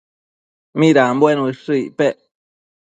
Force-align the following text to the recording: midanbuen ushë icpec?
midanbuen 0.79 1.41
ushë 1.47 1.79
icpec? 1.85 2.17